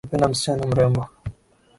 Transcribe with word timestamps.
Napenda 0.05 0.27
msichana 0.27 0.67
mrembo 0.67 1.07